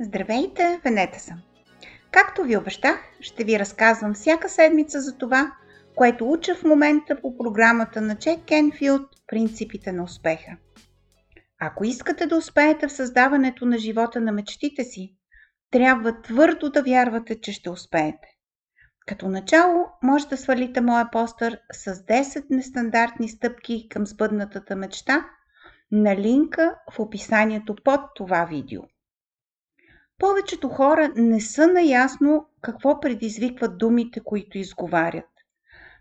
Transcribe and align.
Здравейте, 0.00 0.80
Венета 0.84 1.20
съм! 1.20 1.42
Както 2.10 2.42
ви 2.42 2.56
обещах, 2.56 2.98
ще 3.20 3.44
ви 3.44 3.58
разказвам 3.58 4.14
всяка 4.14 4.48
седмица 4.48 5.00
за 5.00 5.18
това, 5.18 5.52
което 5.94 6.30
уча 6.30 6.54
в 6.54 6.64
момента 6.64 7.20
по 7.20 7.38
програмата 7.38 8.00
на 8.00 8.16
Джек 8.16 8.44
Кенфилд 8.48 9.02
«Принципите 9.26 9.92
на 9.92 10.04
успеха». 10.04 10.56
Ако 11.60 11.84
искате 11.84 12.26
да 12.26 12.36
успеете 12.36 12.88
в 12.88 12.92
създаването 12.92 13.66
на 13.66 13.78
живота 13.78 14.20
на 14.20 14.32
мечтите 14.32 14.84
си, 14.84 15.16
трябва 15.70 16.22
твърдо 16.22 16.70
да 16.70 16.82
вярвате, 16.82 17.40
че 17.40 17.52
ще 17.52 17.70
успеете. 17.70 18.28
Като 19.06 19.28
начало 19.28 19.86
може 20.02 20.28
да 20.28 20.36
свалите 20.36 20.80
моя 20.80 21.10
постър 21.10 21.58
с 21.72 21.94
10 21.94 22.44
нестандартни 22.50 23.28
стъпки 23.28 23.88
към 23.88 24.06
сбъднатата 24.06 24.76
мечта 24.76 25.26
на 25.92 26.16
линка 26.16 26.74
в 26.92 27.00
описанието 27.00 27.76
под 27.84 28.00
това 28.14 28.44
видео. 28.44 28.82
Повечето 30.18 30.68
хора 30.68 31.12
не 31.16 31.40
са 31.40 31.66
наясно 31.66 32.46
какво 32.60 33.00
предизвикват 33.00 33.78
думите, 33.78 34.20
които 34.24 34.58
изговарят. 34.58 35.28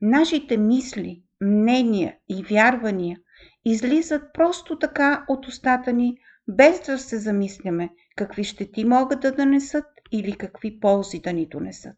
Нашите 0.00 0.56
мисли, 0.56 1.22
мнения 1.40 2.16
и 2.28 2.42
вярвания 2.42 3.18
излизат 3.64 4.22
просто 4.34 4.78
така 4.78 5.24
от 5.28 5.46
устата 5.46 5.92
ни, 5.92 6.18
без 6.48 6.80
да 6.80 6.98
се 6.98 7.18
замисляме 7.18 7.90
какви 8.16 8.44
щети 8.44 8.84
могат 8.84 9.20
да 9.20 9.32
донесат 9.32 9.86
или 10.12 10.32
какви 10.32 10.80
ползи 10.80 11.20
да 11.20 11.32
ни 11.32 11.46
донесат. 11.46 11.96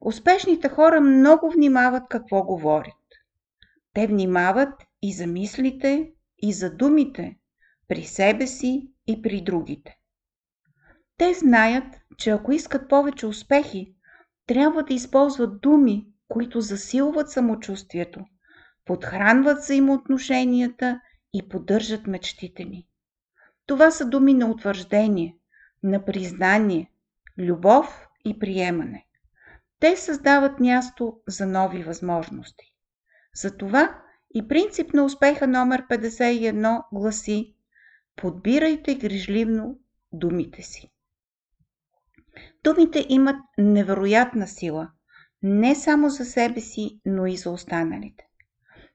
Успешните 0.00 0.68
хора 0.68 1.00
много 1.00 1.50
внимават 1.50 2.02
какво 2.10 2.42
говорят. 2.42 2.94
Те 3.94 4.06
внимават 4.06 4.74
и 5.02 5.12
за 5.12 5.26
мислите, 5.26 6.12
и 6.38 6.52
за 6.52 6.70
думите, 6.70 7.36
при 7.88 8.04
себе 8.04 8.46
си 8.46 8.88
и 9.06 9.22
при 9.22 9.44
другите. 9.44 9.96
Те 11.18 11.34
знаят, 11.34 11.84
че 12.16 12.30
ако 12.30 12.52
искат 12.52 12.88
повече 12.88 13.26
успехи, 13.26 13.94
трябва 14.46 14.82
да 14.82 14.94
използват 14.94 15.60
думи, 15.60 16.06
които 16.28 16.60
засилват 16.60 17.30
самочувствието, 17.30 18.24
подхранват 18.84 19.58
взаимоотношенията 19.58 21.00
и 21.32 21.48
поддържат 21.48 22.06
мечтите 22.06 22.64
ни. 22.64 22.88
Това 23.66 23.90
са 23.90 24.06
думи 24.06 24.34
на 24.34 24.46
утвърждение, 24.46 25.36
на 25.82 26.04
признание, 26.04 26.90
любов 27.38 28.08
и 28.24 28.38
приемане. 28.38 29.06
Те 29.80 29.96
създават 29.96 30.60
място 30.60 31.20
за 31.26 31.46
нови 31.46 31.82
възможности. 31.82 32.74
Затова 33.34 34.02
и 34.34 34.48
принцип 34.48 34.92
на 34.92 35.04
успеха 35.04 35.46
номер 35.46 35.86
51 35.86 36.82
гласи 36.92 37.54
Подбирайте 38.16 38.94
грижливно 38.94 39.78
думите 40.12 40.62
си. 40.62 40.90
Думите 42.66 43.06
имат 43.08 43.36
невероятна 43.58 44.46
сила, 44.46 44.88
не 45.42 45.74
само 45.74 46.08
за 46.08 46.24
себе 46.24 46.60
си, 46.60 47.00
но 47.04 47.26
и 47.26 47.36
за 47.36 47.50
останалите. 47.50 48.24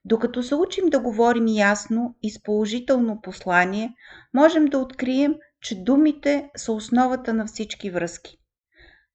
Докато 0.04 0.42
се 0.42 0.54
учим 0.54 0.88
да 0.88 1.00
говорим 1.00 1.46
ясно 1.48 2.16
и 2.22 2.30
с 2.30 2.42
положително 2.42 3.20
послание, 3.20 3.94
можем 4.34 4.64
да 4.64 4.78
открием, 4.78 5.34
че 5.60 5.84
думите 5.84 6.50
са 6.56 6.72
основата 6.72 7.34
на 7.34 7.46
всички 7.46 7.90
връзки. 7.90 8.38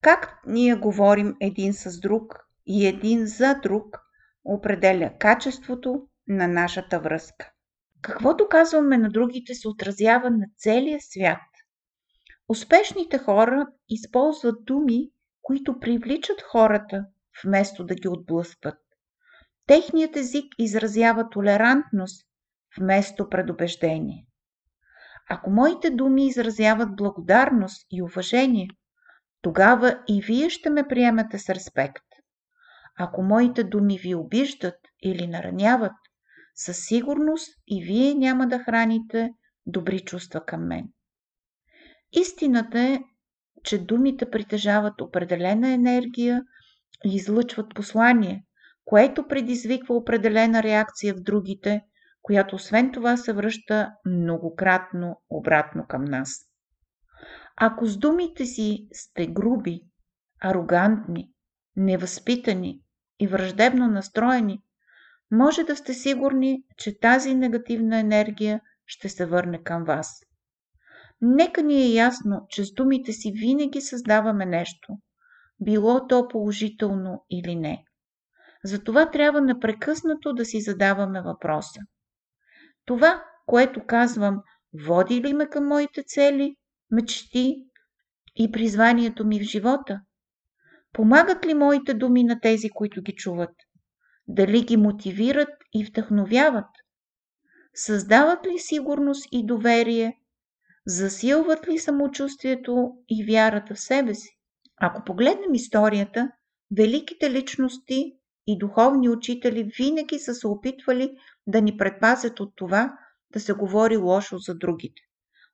Как 0.01 0.39
ние 0.47 0.75
говорим 0.75 1.35
един 1.41 1.73
с 1.73 1.99
друг 1.99 2.47
и 2.67 2.87
един 2.87 3.25
за 3.25 3.55
друг, 3.63 3.99
определя 4.45 5.11
качеството 5.19 6.07
на 6.27 6.47
нашата 6.47 6.99
връзка. 6.99 7.51
Каквото 8.01 8.47
казваме 8.49 8.97
на 8.97 9.09
другите 9.09 9.53
се 9.53 9.67
отразява 9.67 10.29
на 10.29 10.45
целия 10.57 10.99
свят. 11.01 11.46
Успешните 12.49 13.17
хора 13.17 13.67
използват 13.89 14.65
думи, 14.65 15.09
които 15.41 15.79
привличат 15.79 16.41
хората, 16.41 17.05
вместо 17.43 17.85
да 17.85 17.95
ги 17.95 18.07
отблъскват. 18.07 18.77
Техният 19.67 20.15
език 20.15 20.45
изразява 20.59 21.29
толерантност 21.29 22.27
вместо 22.79 23.29
предубеждение. 23.29 24.25
Ако 25.29 25.49
моите 25.49 25.89
думи 25.89 26.27
изразяват 26.27 26.95
благодарност 26.95 27.87
и 27.91 28.01
уважение, 28.01 28.69
тогава 29.41 30.03
и 30.07 30.21
вие 30.21 30.49
ще 30.49 30.69
ме 30.69 30.87
приемете 30.87 31.39
с 31.39 31.49
респект. 31.49 32.05
Ако 32.99 33.23
моите 33.23 33.63
думи 33.63 33.97
ви 33.97 34.15
обиждат 34.15 34.79
или 35.03 35.27
нараняват, 35.27 35.93
със 36.55 36.85
сигурност 36.85 37.55
и 37.67 37.83
вие 37.83 38.13
няма 38.13 38.47
да 38.47 38.59
храните 38.59 39.33
добри 39.65 39.99
чувства 39.99 40.45
към 40.45 40.67
мен. 40.67 40.89
Истината 42.11 42.79
е, 42.79 42.99
че 43.63 43.85
думите 43.85 44.29
притежават 44.29 45.01
определена 45.01 45.69
енергия 45.69 46.43
и 47.05 47.15
излъчват 47.15 47.75
послание, 47.75 48.45
което 48.85 49.27
предизвиква 49.27 49.95
определена 49.95 50.63
реакция 50.63 51.13
в 51.13 51.21
другите, 51.21 51.81
която 52.21 52.55
освен 52.55 52.91
това 52.91 53.17
се 53.17 53.33
връща 53.33 53.91
многократно 54.05 55.21
обратно 55.29 55.85
към 55.87 56.03
нас. 56.03 56.29
Ако 57.55 57.85
с 57.85 57.97
думите 57.97 58.45
си 58.45 58.87
сте 58.91 59.27
груби, 59.27 59.81
арогантни, 60.41 61.31
невъзпитани 61.75 62.81
и 63.19 63.27
враждебно 63.27 63.87
настроени, 63.87 64.63
може 65.31 65.63
да 65.63 65.75
сте 65.75 65.93
сигурни, 65.93 66.63
че 66.77 66.99
тази 66.99 67.35
негативна 67.35 67.99
енергия 67.99 68.61
ще 68.85 69.09
се 69.09 69.25
върне 69.25 69.63
към 69.63 69.83
вас. 69.83 70.26
Нека 71.21 71.63
ни 71.63 71.81
е 71.81 71.93
ясно, 71.93 72.45
че 72.49 72.65
с 72.65 72.73
думите 72.73 73.13
си 73.13 73.31
винаги 73.35 73.81
създаваме 73.81 74.45
нещо, 74.45 74.97
било 75.59 76.07
то 76.07 76.27
положително 76.27 77.25
или 77.29 77.55
не. 77.55 77.83
Затова 78.63 79.11
трябва 79.11 79.41
непрекъснато 79.41 80.33
да 80.33 80.45
си 80.45 80.61
задаваме 80.61 81.21
въпроса. 81.21 81.79
Това, 82.85 83.23
което 83.45 83.85
казвам, 83.85 84.41
води 84.87 85.21
ли 85.21 85.33
ме 85.33 85.49
към 85.49 85.67
моите 85.67 86.03
цели, 86.07 86.55
мечти 86.91 87.55
и 88.35 88.51
призванието 88.51 89.25
ми 89.25 89.39
в 89.39 89.43
живота? 89.43 90.01
Помагат 90.93 91.45
ли 91.45 91.53
моите 91.53 91.93
думи 91.93 92.23
на 92.23 92.39
тези, 92.39 92.69
които 92.69 93.01
ги 93.01 93.15
чуват? 93.15 93.55
Дали 94.27 94.61
ги 94.61 94.77
мотивират 94.77 95.49
и 95.73 95.85
вдъхновяват? 95.85 96.69
Създават 97.73 98.45
ли 98.47 98.59
сигурност 98.59 99.27
и 99.31 99.45
доверие? 99.45 100.13
Засилват 100.87 101.67
ли 101.67 101.79
самочувствието 101.79 102.91
и 103.09 103.25
вярата 103.25 103.75
в 103.75 103.79
себе 103.79 104.15
си? 104.15 104.37
Ако 104.81 105.03
погледнем 105.03 105.53
историята, 105.53 106.31
великите 106.77 107.31
личности 107.31 108.13
и 108.47 108.57
духовни 108.57 109.09
учители 109.09 109.71
винаги 109.77 110.19
са 110.19 110.33
се 110.33 110.47
опитвали 110.47 111.17
да 111.47 111.61
ни 111.61 111.77
предпазят 111.77 112.39
от 112.39 112.53
това 112.55 112.97
да 113.33 113.39
се 113.39 113.53
говори 113.53 113.97
лошо 113.97 114.37
за 114.37 114.55
другите. 114.55 115.01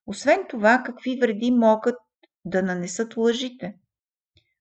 Освен 0.05 0.39
това, 0.49 0.83
какви 0.85 1.19
вреди 1.21 1.51
могат 1.51 1.95
да 2.45 2.63
нанесат 2.63 3.17
лъжите? 3.17 3.75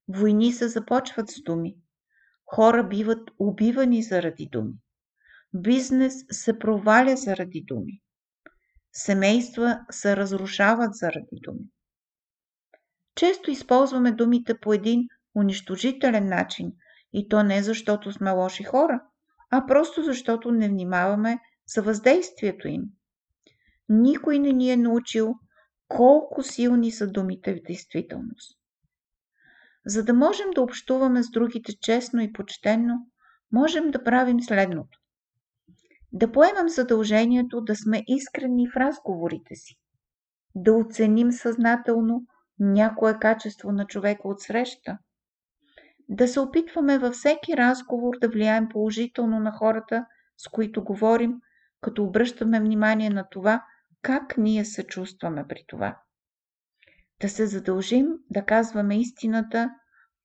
Войни 0.09 0.53
се 0.53 0.69
започват 0.69 1.31
с 1.31 1.43
думи. 1.43 1.77
Хора 2.55 2.88
биват 2.88 3.31
убивани 3.38 4.03
заради 4.03 4.49
думи. 4.53 4.75
Бизнес 5.55 6.15
се 6.31 6.59
проваля 6.59 7.16
заради 7.16 7.65
думи. 7.66 8.01
Семейства 8.92 9.80
се 9.91 10.16
разрушават 10.16 10.94
заради 10.94 11.41
думи. 11.42 11.64
Често 13.14 13.50
използваме 13.50 14.12
думите 14.12 14.58
по 14.58 14.72
един 14.72 15.08
унищожителен 15.34 16.28
начин 16.28 16.72
и 17.12 17.28
то 17.28 17.42
не 17.42 17.62
защото 17.62 18.12
сме 18.12 18.31
лоши 18.31 18.64
хора, 18.64 19.02
а 19.50 19.66
просто 19.66 20.02
защото 20.02 20.50
не 20.50 20.69
внимаваме 20.69 21.38
за 21.66 21.82
въздействието 21.82 22.69
им. 22.69 22.82
Никой 23.88 24.38
не 24.38 24.52
ни 24.52 24.70
е 24.70 24.76
научил 24.76 25.34
колко 25.88 26.42
силни 26.42 26.90
са 26.90 27.06
думите 27.06 27.55
в 27.55 27.62
действителност. 27.62 28.58
За 29.87 30.05
да 30.05 30.14
можем 30.14 30.50
да 30.50 30.62
общуваме 30.62 31.22
с 31.22 31.31
другите 31.31 31.72
честно 31.81 32.22
и 32.22 32.32
почтенно, 32.32 33.06
можем 33.52 33.90
да 33.90 34.05
правим 34.05 34.40
следното. 34.40 35.01
Да 36.12 36.32
поемем 36.32 36.69
задължението 36.69 37.61
да 37.61 37.76
сме 37.76 38.05
искрени 38.06 38.69
в 38.70 38.76
разговорите 38.76 39.55
си. 39.55 39.75
Да 40.55 40.73
оценим 40.73 41.32
съзнателно 41.32 42.26
някое 42.59 43.19
качество 43.19 43.73
на 43.73 43.87
човека 43.87 44.29
от 44.29 44.41
среща. 44.41 44.99
Да 46.09 46.29
се 46.29 46.41
опитваме 46.41 46.99
във 46.99 47.14
всеки 47.14 47.56
разговор 47.56 48.14
да 48.20 48.29
влияем 48.29 48.69
положително 48.69 49.41
на 49.41 49.53
хората, 49.53 50.06
с 50.37 50.49
които 50.49 50.85
говорим, 50.85 51.35
като 51.81 52.05
обръщаме 52.05 52.61
внимание 52.61 53.11
на 53.11 53.29
това, 53.31 53.65
как 54.03 54.37
ние 54.38 54.65
се 54.65 54.87
чувстваме 54.87 55.44
при 55.49 55.65
това 55.69 55.97
да 57.23 57.29
се 57.29 57.47
задължим 57.47 58.06
да 58.31 58.44
казваме 58.44 58.99
истината, 58.99 59.70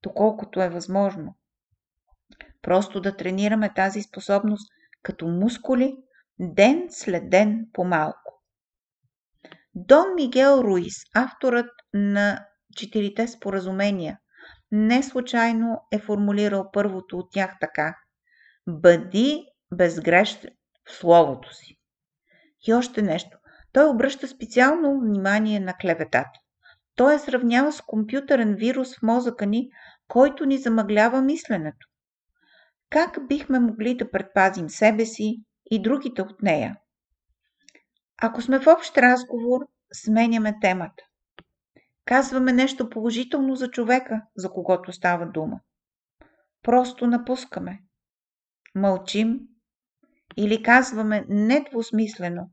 доколкото 0.04 0.62
е 0.62 0.70
възможно. 0.70 1.36
Просто 2.62 3.02
да 3.02 3.18
тренираме 3.18 3.74
тази 3.74 4.02
способност 4.02 4.72
като 5.08 5.28
мускули, 5.28 5.98
ден 6.40 6.86
след 6.90 7.30
ден 7.30 7.68
по-малко. 7.74 8.44
Дон 9.76 10.14
Мигел 10.16 10.62
Руис, 10.64 10.96
авторът 11.16 11.72
на 11.94 12.46
четирите 12.76 13.28
споразумения, 13.28 14.20
не 14.72 15.04
случайно 15.04 15.82
е 15.92 16.00
формулирал 16.00 16.70
първото 16.74 17.18
от 17.18 17.32
тях 17.32 17.56
така. 17.62 17.96
Бъди 18.68 19.46
безгрешен 19.74 20.50
в 20.90 20.92
словото 20.92 21.54
си. 21.54 21.76
И 22.68 22.74
още 22.74 23.02
нещо. 23.02 23.38
Той 23.74 23.90
обръща 23.90 24.28
специално 24.28 25.00
внимание 25.00 25.60
на 25.60 25.74
клеветата. 25.74 26.40
Той 26.96 27.16
е 27.16 27.20
сравнява 27.20 27.72
с 27.72 27.82
компютърен 27.82 28.56
вирус 28.56 28.96
в 28.96 29.02
мозъка 29.02 29.46
ни, 29.46 29.70
който 30.08 30.46
ни 30.46 30.58
замъглява 30.58 31.22
мисленето. 31.22 31.87
Как 32.90 33.28
бихме 33.28 33.60
могли 33.60 33.98
да 33.98 34.12
предпазим 34.12 34.70
себе 34.70 35.06
си 35.06 35.44
и 35.72 35.82
другите 35.82 36.22
от 36.22 36.42
нея? 36.42 36.78
Ако 38.22 38.42
сме 38.42 38.60
в 38.60 38.68
общ 38.68 38.98
разговор, 38.98 39.62
сменяме 39.94 40.60
темата. 40.62 41.04
Казваме 42.06 42.54
нещо 42.54 42.90
положително 42.90 43.56
за 43.56 43.72
човека, 43.72 44.22
за 44.36 44.50
когото 44.50 44.92
става 44.92 45.26
дума. 45.26 45.60
Просто 46.64 47.08
напускаме. 47.08 47.80
Мълчим 48.76 49.40
или 50.38 50.64
казваме 50.64 51.26
недвусмислено, 51.30 52.50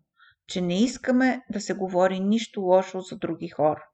че 0.46 0.60
не 0.60 0.82
искаме 0.82 1.42
да 1.50 1.60
се 1.60 1.74
говори 1.74 2.20
нищо 2.20 2.60
лошо 2.60 3.00
за 3.00 3.16
други 3.16 3.48
хора. 3.48 3.86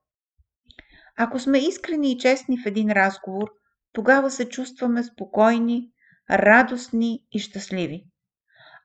Ако 1.16 1.38
сме 1.38 1.58
искрени 1.58 2.12
и 2.12 2.18
честни 2.18 2.58
в 2.58 2.66
един 2.66 2.90
разговор, 2.90 3.48
тогава 3.92 4.30
се 4.30 4.48
чувстваме 4.48 5.02
спокойни, 5.02 5.90
радостни 6.30 7.18
и 7.32 7.38
щастливи. 7.38 8.04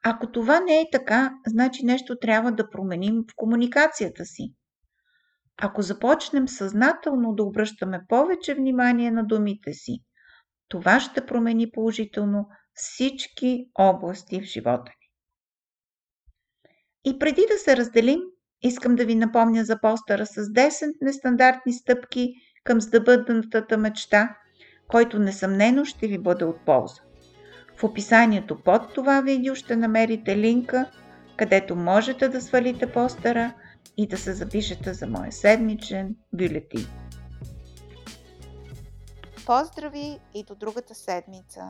Ако 0.04 0.32
това 0.32 0.60
не 0.60 0.82
е 0.82 0.90
така, 0.92 1.34
значи 1.48 1.86
нещо 1.86 2.16
трябва 2.22 2.52
да 2.52 2.70
променим 2.70 3.24
в 3.32 3.36
комуникацията 3.36 4.26
си. 4.26 4.54
Ако 5.62 5.82
започнем 5.82 6.48
съзнателно 6.48 7.36
да 7.36 7.44
обръщаме 7.44 8.02
повече 8.08 8.56
внимание 8.56 9.12
на 9.12 9.24
думите 9.24 9.74
си, 9.74 10.00
това 10.68 11.00
ще 11.00 11.26
промени 11.26 11.72
положително 11.72 12.48
всички 12.74 13.70
области 13.80 14.42
в 14.42 14.44
живота 14.44 14.92
ни. 15.02 15.06
И 17.06 17.20
преди 17.20 17.46
да 17.52 17.58
се 17.58 17.78
разделим, 17.78 18.20
искам 18.62 18.96
да 18.96 19.06
ви 19.06 19.16
напомня 19.16 19.66
за 19.66 19.82
постъра 19.82 20.26
с 20.26 20.36
10 20.36 20.94
нестандартни 21.02 21.74
стъпки 21.74 22.34
към 22.64 22.82
сдъбъдната 22.82 23.78
мечта, 23.78 24.36
който 24.88 25.20
несъмнено 25.20 25.86
ще 25.86 26.08
ви 26.08 26.18
бъде 26.18 26.46
от 26.46 26.66
полза. 26.66 27.02
В 27.78 27.84
описанието 27.84 28.64
под 28.64 28.94
това 28.94 29.22
видео 29.22 29.56
ще 29.56 29.76
намерите 29.76 30.38
линка, 30.38 30.92
където 31.38 31.76
можете 31.76 32.30
да 32.30 32.42
свалите 32.42 32.92
постера 32.92 33.54
и 33.98 34.08
да 34.08 34.18
се 34.18 34.34
запишете 34.34 34.94
за 34.94 35.08
моя 35.08 35.32
седмичен 35.32 36.16
бюлетин. 36.34 36.88
Поздрави 39.46 40.20
и 40.34 40.44
до 40.44 40.56
другата 40.56 40.96
седмица! 40.96 41.62